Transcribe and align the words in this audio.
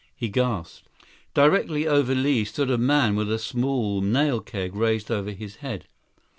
He 0.15 0.29
gasped. 0.29 0.87
Directly 1.35 1.85
over 1.85 2.15
Li 2.15 2.43
stood 2.45 2.71
a 2.71 2.77
man 2.79 3.15
with 3.15 3.31
a 3.31 3.37
small 3.37 4.01
nail 4.01 4.39
keg 4.41 4.73
raised 4.73 5.11
over 5.11 5.29
his 5.29 5.57
head. 5.57 5.85